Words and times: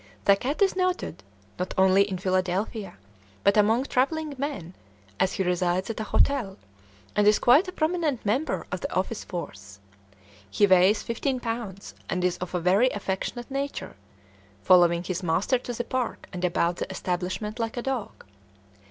The 0.25 0.35
cat 0.35 0.63
is 0.63 0.75
noted, 0.75 1.21
not 1.59 1.75
only 1.77 2.09
in 2.09 2.17
Philadelphia, 2.17 2.97
but 3.43 3.55
among 3.55 3.83
travelling 3.85 4.33
men, 4.35 4.73
as 5.19 5.33
he 5.33 5.43
resides 5.43 5.91
at 5.91 5.99
a 5.99 6.03
hotel, 6.05 6.57
and 7.15 7.27
is 7.27 7.37
quite 7.37 7.67
a 7.67 7.71
prominent 7.71 8.25
member 8.25 8.65
of 8.71 8.81
the 8.81 8.91
office 8.95 9.23
force. 9.23 9.77
He 10.49 10.65
weighs 10.65 11.03
fifteen 11.03 11.39
pounds 11.39 11.93
and 12.09 12.23
is 12.23 12.37
of 12.39 12.55
a 12.55 12.59
very 12.59 12.89
affectionate 12.89 13.51
nature, 13.51 13.95
following 14.63 15.03
his 15.03 15.21
master 15.21 15.59
to 15.59 15.71
the 15.73 15.83
park 15.83 16.27
and 16.33 16.43
about 16.43 16.77
the 16.77 16.89
establishment 16.89 17.59
like 17.59 17.77
a 17.77 17.83
dog. 17.83 18.25